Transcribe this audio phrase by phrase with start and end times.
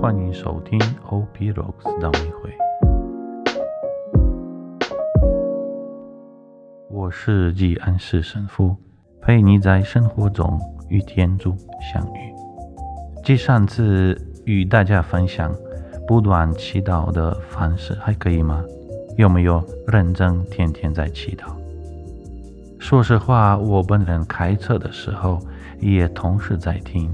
[0.00, 0.78] 欢迎收听
[1.08, 2.56] OP Rocks 当一回。
[6.88, 8.76] 我是季安士神父，
[9.20, 10.56] 陪你在生活中
[10.88, 11.52] 与天主
[11.92, 12.32] 相遇。
[13.24, 15.52] 继上次与大家分享
[16.06, 18.64] 不断祈祷的方式，还可以吗？
[19.16, 21.46] 有没有认真天天在祈祷？
[22.78, 25.40] 说实话，我本人开车的时候
[25.80, 27.10] 也同时在听，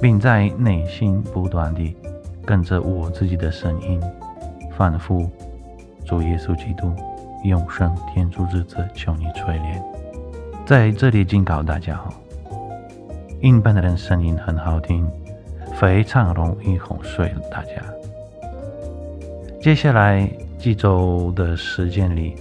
[0.00, 1.96] 并在内心不断地
[2.44, 4.00] 跟着我自己的声音，
[4.76, 5.28] 反复
[6.04, 6.92] 主耶稣基督
[7.44, 9.82] 永生天主之子，求你垂怜。
[10.64, 12.12] 在这里警告大家哦，
[13.40, 15.10] 音本的人声音很好听，
[15.74, 17.72] 非常容易哄睡大家。
[19.60, 22.34] 接下来几周的时间里。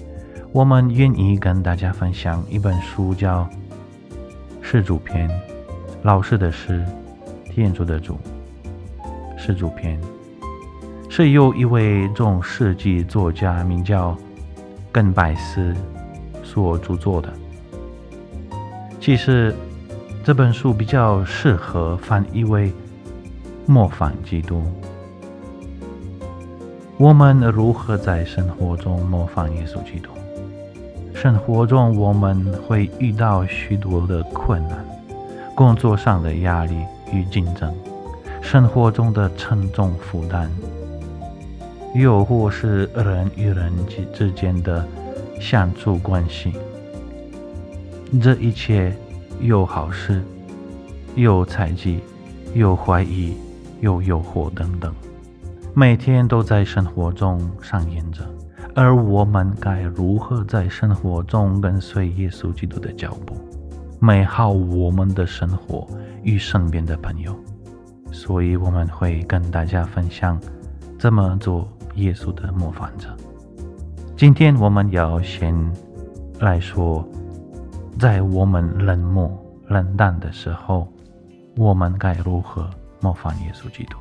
[0.53, 3.41] 我们愿意跟大家分享一本书，叫
[4.61, 5.29] 《是主篇》，
[6.01, 6.83] 老师的诗，
[7.57, 8.19] 天主的主，
[9.35, 9.99] 是主篇，
[11.09, 14.15] 是由一位中世纪作家名叫
[14.91, 15.75] 根拜斯
[16.43, 17.33] 所著作的。
[19.01, 19.55] 其实
[20.23, 22.71] 这本书比较适合翻译为
[23.65, 24.61] 模仿基督。
[26.99, 30.11] 我们如何在生活中模仿耶稣基督？
[31.15, 34.85] 生活中我们会遇到许多的困难，
[35.55, 36.75] 工作上的压力
[37.11, 37.73] 与竞争，
[38.41, 40.49] 生活中的沉重负担，
[41.95, 44.85] 又或是人与人之之间的
[45.39, 46.53] 相处关系。
[48.21, 48.95] 这一切
[49.41, 50.21] 有好事，
[51.15, 51.99] 有猜忌，
[52.53, 53.35] 有怀疑，
[53.81, 54.93] 有诱惑等等，
[55.73, 58.21] 每天都在生活中上演着。
[58.73, 63.35] 而我们该如何在生活中跟随耶稣基督的脚步，
[63.99, 65.87] 美好我们的生活
[66.21, 67.35] 与身边的朋友？
[68.11, 70.39] 所以我们会跟大家分享
[70.99, 73.09] 怎么做耶稣的模范者。
[74.15, 75.53] 今天我们要先
[76.39, 77.07] 来说，
[77.97, 79.31] 在我们冷漠
[79.67, 80.87] 冷淡的时候，
[81.55, 82.69] 我们该如何
[83.01, 83.97] 模仿耶稣基督？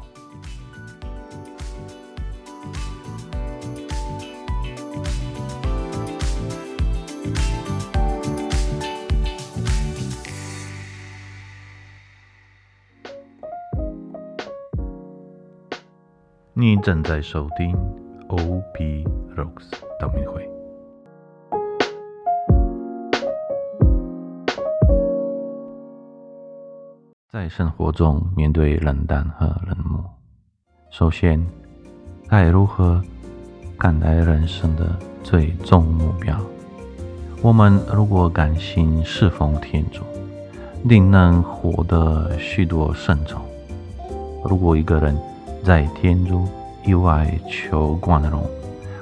[16.58, 17.76] 你正在收听
[18.28, 19.04] O.P.
[19.36, 20.48] Rocks 道明会。
[27.30, 30.02] 在生活中面对冷淡和冷漠，
[30.88, 31.46] 首先
[32.26, 33.02] 该如何
[33.78, 36.40] 看待人生的最终目标？
[37.42, 40.02] 我们如果甘心侍奉天主，
[40.88, 43.42] 定能获得许多圣宠。
[44.42, 45.14] 如果一个人，
[45.66, 46.46] 在天主
[46.84, 48.48] 以外求光荣，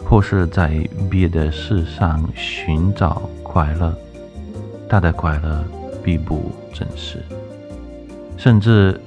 [0.02, 3.94] 或是在别的事上寻找快乐，
[4.88, 5.62] 他的快乐
[6.02, 7.22] 并不真实，
[8.38, 8.98] 甚至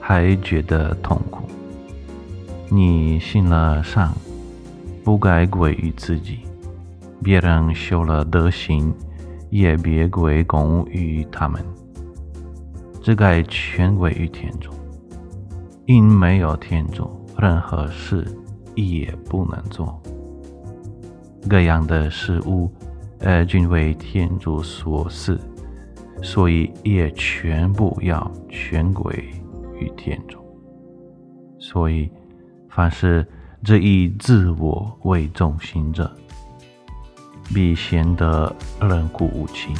[0.00, 1.46] 还觉得痛苦。
[2.70, 4.10] 你信了善，
[5.04, 6.36] 不该归于自己；
[7.22, 8.94] 别人修了德行，
[9.50, 11.62] 也别归功于他们，
[13.02, 14.72] 只该全归于天中。
[15.88, 18.22] 因没有天主，任何事
[18.74, 19.98] 也不能做。
[21.48, 22.70] 各样的事物，
[23.20, 25.40] 呃，均为天主所赐，
[26.22, 29.10] 所以也全部要全归
[29.80, 30.38] 于天主。
[31.58, 32.10] 所以，
[32.68, 33.26] 凡是
[33.64, 36.14] 这一自我为中心者，
[37.54, 39.74] 必显得冷酷无情。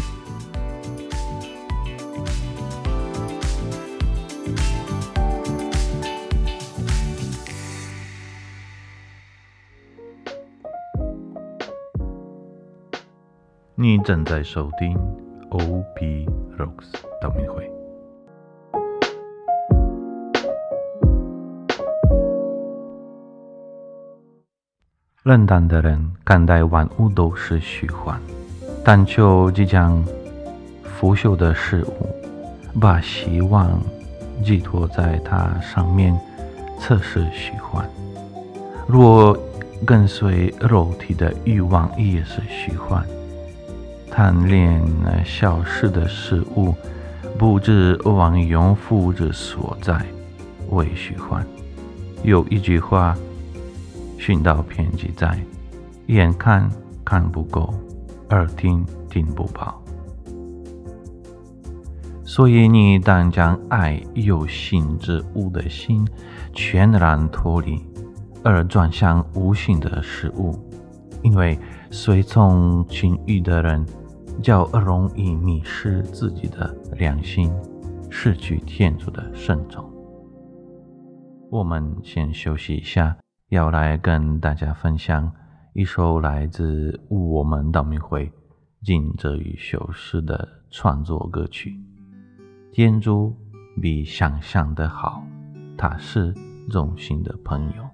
[13.81, 14.99] 你正在收听
[15.51, 16.27] O.P.
[16.59, 16.91] Rocks
[17.23, 17.71] 道明会。
[25.23, 28.21] 冷淡的人看待万物都是虚幻，
[28.85, 30.05] 但求即将
[30.83, 33.81] 腐朽的事物，把希望
[34.43, 36.19] 寄托在它上面，
[36.81, 37.89] 测试虚幻。
[38.89, 39.39] 若
[39.87, 43.07] 跟随肉体的欲望，也是虚幻。
[44.19, 44.83] 贪恋
[45.25, 46.75] 消失的事物，
[47.39, 50.05] 不知往永福之所在，
[50.71, 51.47] 为虚幻。
[52.25, 53.17] 有一句话，
[54.19, 55.39] 寻到偏激在：
[56.07, 56.69] 眼看
[57.05, 57.73] 看不够，
[58.31, 59.81] 耳听听不饱。
[62.25, 66.05] 所以你当将爱有形之物的心
[66.53, 67.81] 全然脱离，
[68.43, 70.59] 而转向无形的事物，
[71.23, 71.57] 因为
[71.93, 73.87] 随从情欲的人，
[74.43, 77.53] 较容易迷失自己的良心，
[78.09, 79.85] 失去天主的圣宠。
[81.51, 83.17] 我们先休息一下，
[83.49, 85.33] 要来跟大家分享
[85.73, 88.31] 一首来自我们道明会
[88.83, 91.81] 尽泽与修士的创作歌曲。
[92.71, 93.35] 天主
[93.81, 95.23] 比想象的好，
[95.77, 96.35] 他是
[96.73, 97.85] 用心的朋友。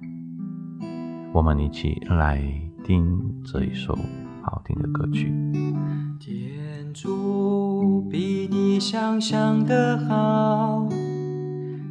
[1.32, 2.43] 我们一起来
[2.85, 3.97] 听这一首
[4.44, 5.32] 好听的歌曲。
[6.20, 10.88] 天主比你想象的好。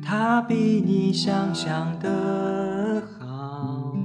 [0.05, 0.53] 他比
[0.85, 3.95] 你想象的好，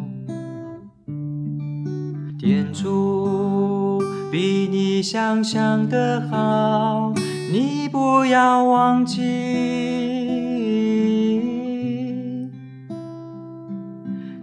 [2.39, 4.00] 天主
[4.33, 7.12] 比你想象的好，
[7.53, 9.21] 你不要忘记。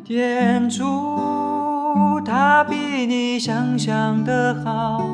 [0.04, 0.84] 天主
[2.25, 2.75] 他比
[3.06, 5.07] 你想象的好，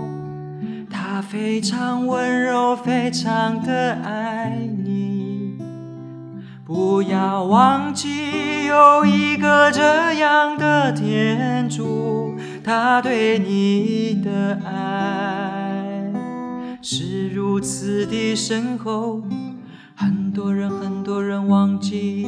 [0.89, 5.59] 他非常温柔，非常的爱你。
[6.63, 16.13] 不要忘记，有一个这样的天主，他对你的爱
[16.81, 19.21] 是如此的深厚。
[19.95, 22.25] 很多人，很多人忘记，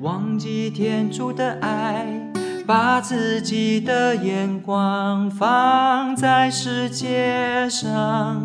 [0.00, 2.31] 忘记天主的爱，
[2.66, 8.42] 把自己的眼光放在世界上。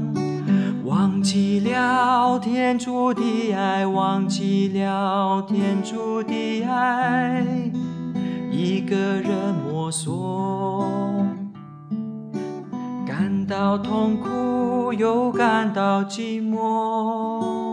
[0.83, 7.45] 忘记了天主的爱，忘记了天主的爱，
[8.49, 10.87] 一个人摸索，
[13.05, 17.66] 感到痛苦又感到寂寞，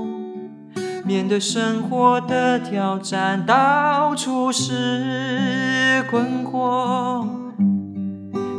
[1.07, 7.27] 面对生活的挑战，到处是困惑。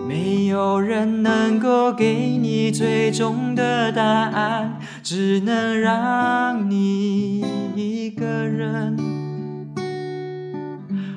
[0.08, 7.44] 没有人能够给你最终的答案，只能让你
[7.76, 8.96] 一个人。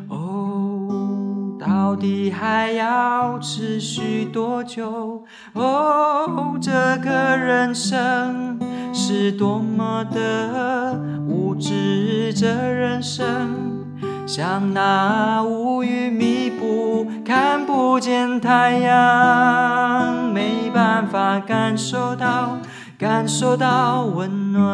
[0.08, 5.25] 哦，到底还要持续多久？
[5.52, 6.70] 哦，这
[7.04, 8.58] 个人生
[9.00, 13.86] 是多么的无知，这人生。
[14.26, 22.58] 像那乌云密布，看不见太阳，没办法感受到，
[22.98, 24.68] 感受到温暖。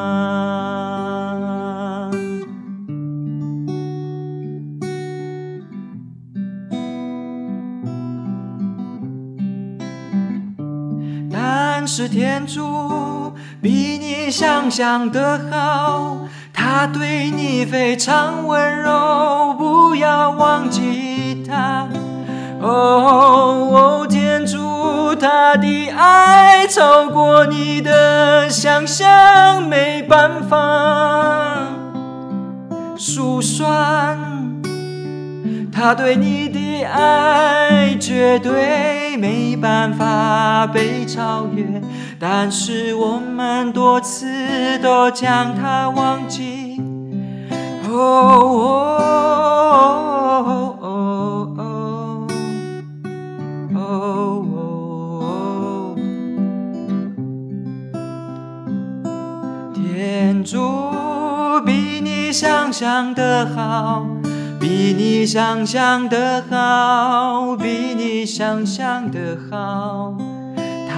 [11.31, 12.63] 但是天主
[13.65, 16.19] 比你想象的好。
[16.53, 21.89] 他对你非常温柔，不要忘记他。
[22.61, 31.57] 哦，哦天主，他的爱超过你的想象，没办法
[32.99, 34.19] 数算。
[35.73, 41.65] 他对你的爱绝对没办法被超越。
[42.19, 46.81] 但是我们多次都将它忘记。
[47.87, 47.97] 哦哦
[50.47, 50.89] 哦哦
[51.57, 51.61] 哦
[53.75, 53.79] 哦
[55.15, 55.97] 哦！
[59.75, 60.59] 天主
[61.65, 64.07] 比你想象的好，
[64.59, 70.17] 比你想象的好，比你想象的好。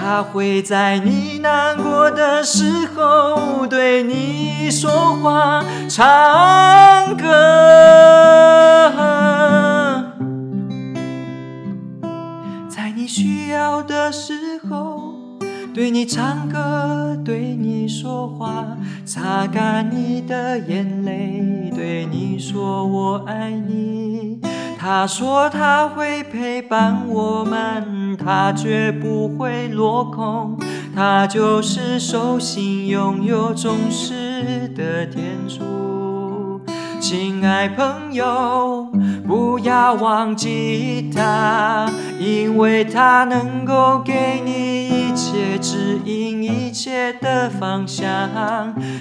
[0.07, 7.27] 他会在你难过的时候对你说话、唱歌，
[12.69, 14.33] 在你需要的时
[14.71, 15.13] 候
[15.75, 18.65] 对你唱歌、对你说话，
[19.05, 24.41] 擦干你的眼泪，对你说我爱你。
[24.87, 30.57] 他说他会陪伴我们，他绝不会落空，
[30.95, 36.61] 他就是手心拥有忠实的天主。
[37.01, 38.89] 亲爱朋友，
[39.27, 41.91] 不要忘记他，
[42.21, 48.07] 因为他能够给你一切指引，一切的方向。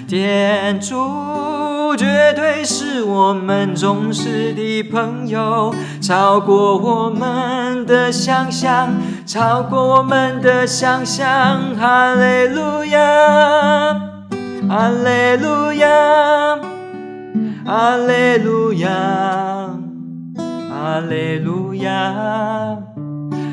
[0.08, 1.75] 天主。
[1.96, 8.90] 绝对是我们忠实的朋友，超过我们的想象，
[9.24, 11.74] 超过我们的想象。
[11.76, 13.94] 哈利路亚，
[14.68, 16.58] 哈利路亚，
[17.64, 19.70] 哈利路亚，
[20.68, 22.76] 哈利路亚，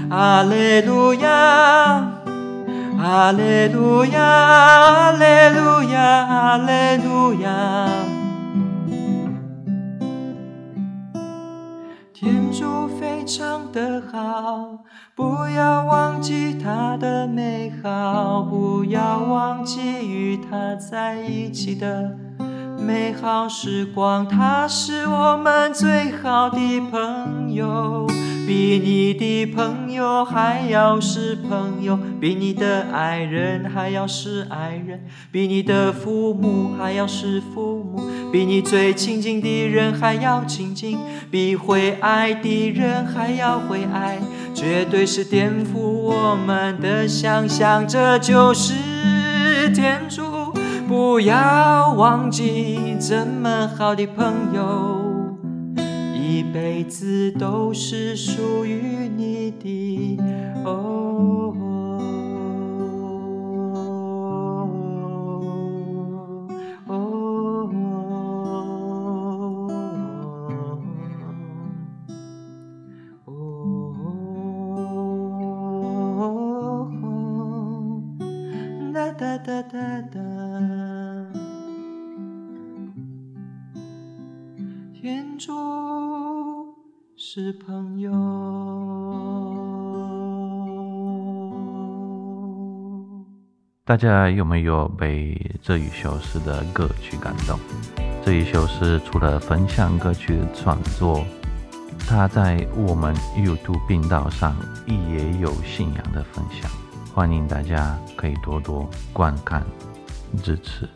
[0.10, 2.12] 哈利路亚，
[2.98, 8.13] 哈利路亚，哈利路亚，哈利路亚
[12.14, 14.84] 天主非常的好，
[15.16, 15.24] 不
[15.56, 22.16] 要忘记他的美好，不要忘记与他在一起的
[22.78, 24.28] 美好时光。
[24.28, 28.06] 他是我们最好的朋友，
[28.46, 38.10] 比你的朋友还要是朋友，比你的爱人还要是爱人，比你的父母还要是父母。
[38.32, 40.98] 比你最亲近的人还要亲近，
[41.30, 44.20] 比会爱的人还要会爱，
[44.54, 47.88] 绝对是颠覆我们的想象。
[47.88, 48.74] 这就是
[49.74, 50.52] 天主，
[50.88, 55.13] 不要忘记这么好的朋友，
[56.24, 60.18] 一辈子都是属于你的。
[60.64, 61.54] 哦。
[78.94, 80.20] 哒哒哒哒，
[84.94, 85.52] 天主
[87.36, 88.12] 是朋友。
[93.84, 97.58] 大家有没有被这一首诗的歌曲感动？
[98.24, 101.26] 这一首诗除了分享歌曲创作，
[102.08, 106.70] 它在我们 YouTube 频道上也有信仰的分享。
[107.16, 109.64] 欢迎大家可以多多观看
[110.44, 110.88] 支持。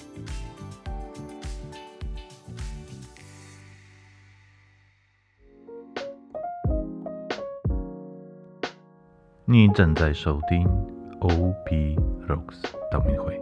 [9.50, 10.68] 你正在收听
[11.22, 12.62] OP Rocks
[12.92, 13.42] 道明会。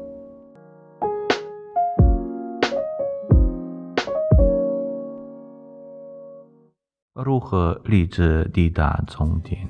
[7.16, 9.68] 如何立志抵达终点？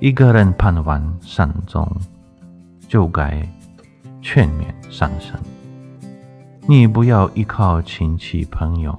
[0.00, 1.88] 一个人盼望善终，
[2.88, 3.40] 就该
[4.20, 5.38] 全面上升。
[6.66, 8.98] 你不要依靠亲戚朋友，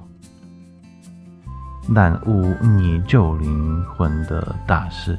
[1.94, 5.18] 耽误你救灵魂的大事。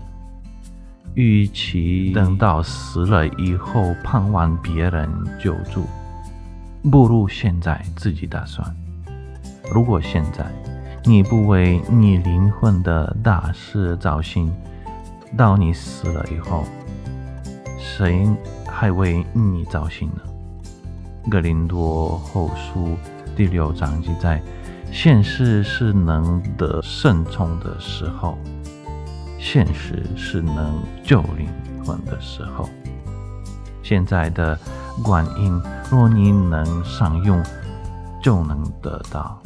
[1.15, 5.09] 与其等到死了以后盼望别人
[5.41, 5.85] 救助，
[6.91, 8.75] 不如现在自己打算。
[9.73, 10.45] 如果现在
[11.05, 14.51] 你不为你灵魂的大事造心，
[15.37, 16.65] 到你死了以后，
[17.79, 18.27] 谁
[18.67, 20.21] 还为你造心呢？
[21.31, 22.97] 格林多后书
[23.37, 24.41] 第六章记载：
[24.91, 28.37] 现世是能得圣宠的时候，
[29.45, 31.47] 现实是能救灵
[31.85, 32.67] 魂的时候。
[33.83, 34.59] 现在的
[35.03, 35.61] 观音，
[35.91, 37.43] 若你能善用，
[38.23, 39.37] 就能得到；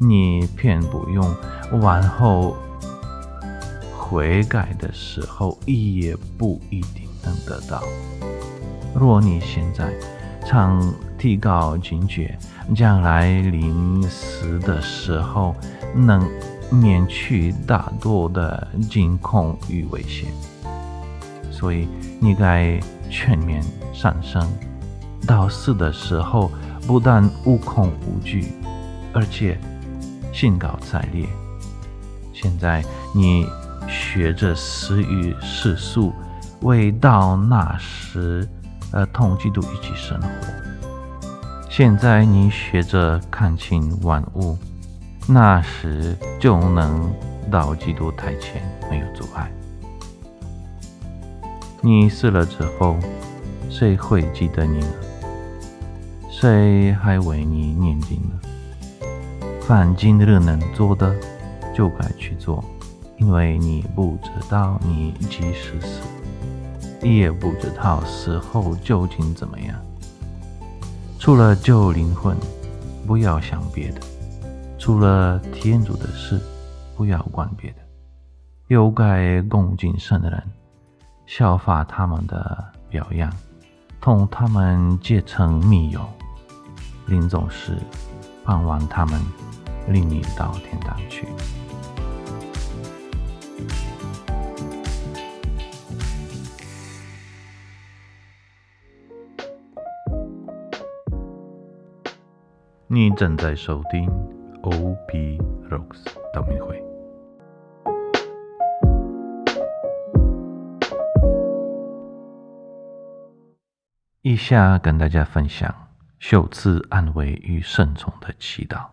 [0.00, 1.32] 你偏不用，
[1.80, 2.56] 往后。
[3.96, 7.82] 悔改的时候也不一定能得到。
[8.94, 9.90] 若你现在
[10.44, 12.36] 常提高警觉，
[12.76, 15.56] 将来临死的时候
[15.94, 16.28] 能
[16.72, 20.32] 免去大多的惊恐与危险。
[21.50, 21.86] 所以
[22.20, 23.62] 你该全面
[23.92, 24.48] 上升，
[25.26, 26.50] 到死的时候
[26.86, 28.52] 不但无恐无惧，
[29.12, 29.58] 而且
[30.32, 31.26] 兴高采烈。
[32.32, 32.82] 现在
[33.14, 33.46] 你。
[33.88, 36.12] 学着死于世俗，
[36.60, 38.48] 未到那时，
[38.92, 40.28] 呃，同基督一起生活。
[41.68, 44.56] 现在你学着看清万物，
[45.28, 47.12] 那时就能
[47.50, 49.50] 到基督台前，没有阻碍。
[51.80, 52.96] 你死了之后，
[53.70, 54.86] 谁会记得你呢？
[56.30, 59.08] 谁还为你念经呢？
[59.60, 61.14] 凡今日能做的，
[61.74, 62.62] 就该去做。
[63.18, 66.00] 因为你不知道你即使死，
[67.06, 69.76] 也不知道死后究竟怎么样。
[71.20, 72.36] 除了救灵魂，
[73.06, 74.00] 不要想别的；
[74.82, 76.40] 除了天主的事，
[76.96, 77.76] 不要管别的。
[78.66, 80.42] 有该恭敬圣的人，
[81.24, 83.32] 效法他们的表扬，
[84.00, 86.04] 同他们结成密友。
[87.06, 87.78] 临走时，
[88.44, 89.20] 盼望他们
[89.86, 91.28] 领你到天堂去。
[102.88, 104.10] 你正在收听
[104.62, 105.38] O.P.
[105.68, 106.80] Rocks 道明会。
[114.20, 115.74] 以下跟大家分享
[116.20, 118.84] 修辞安慰与慎重的祈祷。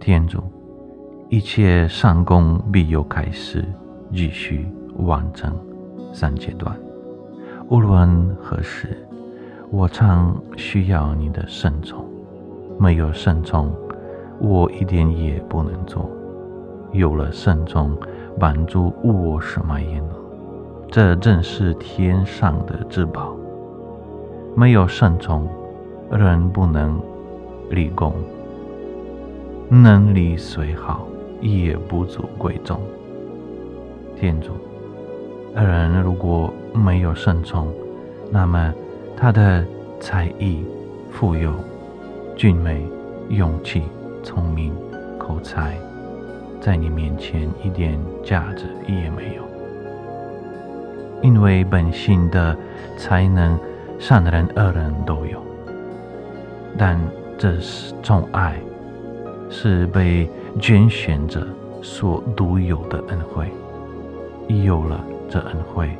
[0.00, 0.42] 天主，
[1.28, 3.62] 一切善功必有开始、
[4.10, 4.66] 继续、
[5.00, 5.54] 完成
[6.10, 6.74] 三阶段。
[7.68, 9.06] 无论何时，
[9.70, 12.07] 我常需要你的慎重。
[12.78, 13.72] 没有慎重，
[14.38, 16.08] 我一点也不能做；
[16.92, 17.96] 有了慎重，
[18.38, 20.10] 帮助我什么也能。
[20.90, 23.36] 这正是天上的至宝。
[24.54, 25.48] 没有慎重，
[26.10, 27.00] 人不能
[27.70, 28.14] 立功。
[29.68, 31.06] 能力虽好，
[31.40, 32.80] 也不足贵重。
[34.16, 34.52] 天主，
[35.54, 37.68] 人如果没有慎重，
[38.30, 38.72] 那么
[39.16, 39.64] 他的
[40.00, 40.64] 才艺、
[41.10, 41.52] 富有、
[42.38, 42.88] 俊美、
[43.30, 43.82] 勇气、
[44.22, 44.72] 聪明、
[45.18, 45.76] 口才，
[46.60, 49.42] 在你面前一点价值也没有。
[51.20, 52.56] 因为本性的
[52.96, 53.58] 才能，
[53.98, 55.42] 善的人恶人都有，
[56.78, 56.96] 但
[57.36, 58.56] 这是宠爱。
[59.50, 60.30] 是被
[60.60, 61.48] 拣选者
[61.80, 63.50] 所独有的恩惠，
[64.62, 65.90] 有了这恩惠，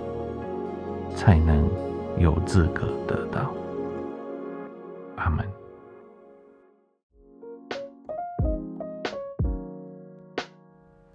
[1.17, 1.67] 才能
[2.19, 3.51] 有资格得到。
[5.17, 5.58] 阿门。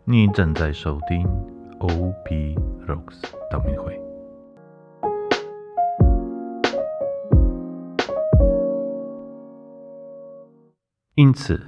[0.06, 1.26] 你正在收听
[1.80, 2.56] O.P.
[2.86, 3.98] Rocks 道明会，
[11.16, 11.62] 因此。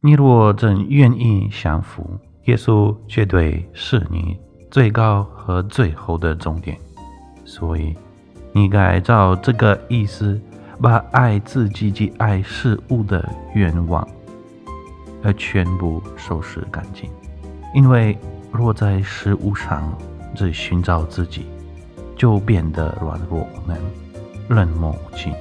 [0.00, 4.38] 你若真愿意降服，耶稣绝对是你
[4.70, 6.78] 最高和最后的终点。
[7.44, 7.94] 所以，
[8.52, 10.40] 你该照这个意思，
[10.80, 13.22] 把爱自己及爱事物的
[13.54, 14.06] 愿望，
[15.22, 17.10] 而全部收拾干净。
[17.76, 18.16] 因为
[18.50, 19.92] 若在事物上
[20.34, 21.44] 只寻找自己，
[22.16, 23.76] 就变得软弱无能、
[24.48, 25.32] 冷漠无情。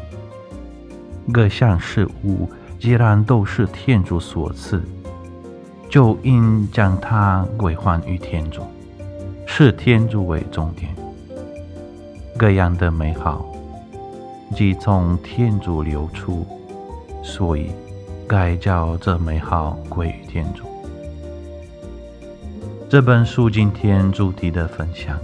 [1.34, 2.48] 各项事物。
[2.78, 4.84] 既然都是天主所赐，
[5.90, 8.62] 就应将它归还于天主，
[9.48, 10.94] 视天主为重点。
[12.38, 13.44] 各样的美好，
[14.54, 16.46] 即从天主流出，
[17.24, 17.72] 所以
[18.28, 20.66] 该叫这美好归于天主。
[22.96, 25.20] 这本书今天主题的分享，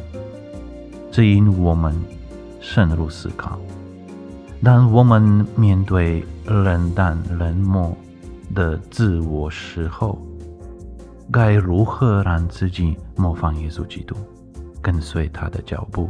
[1.09, 1.97] 指引我们
[2.59, 3.57] 深入思考。
[4.61, 7.95] 当我们面对冷淡冷漠
[8.53, 10.21] 的自我时候，
[11.31, 14.17] 该如何让自己模仿耶稣基督，
[14.81, 16.09] 跟随他的脚步，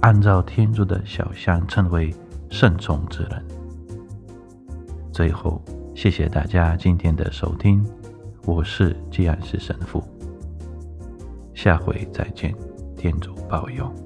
[0.00, 2.12] 按照天主的肖像，成为
[2.50, 3.44] 圣宠之人？
[5.12, 5.62] 最后，
[5.94, 7.86] 谢谢大家今天的收听，
[8.44, 10.02] 我是吉安士神父，
[11.54, 12.54] 下回再见，
[12.96, 14.03] 店主保佑。